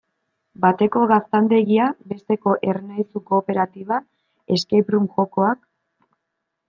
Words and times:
Bateko 0.61 1.01
gaztandegia, 1.11 1.89
besteko 2.13 2.55
Ernaizu 2.73 3.23
kooperatiba, 3.29 4.01
escape-room 4.59 5.07
jokoak... 5.19 5.63